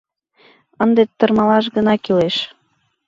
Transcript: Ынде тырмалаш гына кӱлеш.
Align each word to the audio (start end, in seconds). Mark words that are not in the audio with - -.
Ынде 0.83 1.03
тырмалаш 1.17 1.65
гына 1.75 1.93
кӱлеш. 2.03 2.35